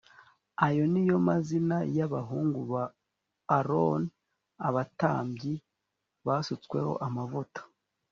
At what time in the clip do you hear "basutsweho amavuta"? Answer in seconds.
6.25-7.61